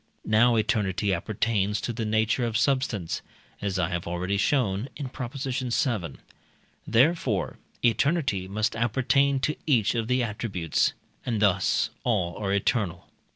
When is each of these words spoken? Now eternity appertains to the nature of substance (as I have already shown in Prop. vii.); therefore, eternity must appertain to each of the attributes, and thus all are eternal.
Now 0.25 0.55
eternity 0.55 1.13
appertains 1.13 1.79
to 1.81 1.93
the 1.93 2.05
nature 2.05 2.43
of 2.43 2.57
substance 2.57 3.21
(as 3.61 3.77
I 3.77 3.89
have 3.89 4.07
already 4.07 4.35
shown 4.37 4.89
in 4.95 5.09
Prop. 5.09 5.33
vii.); 5.33 6.13
therefore, 6.87 7.59
eternity 7.85 8.47
must 8.47 8.75
appertain 8.75 9.39
to 9.41 9.55
each 9.67 9.93
of 9.93 10.07
the 10.07 10.23
attributes, 10.23 10.93
and 11.23 11.39
thus 11.39 11.91
all 12.03 12.35
are 12.37 12.51
eternal. 12.51 13.09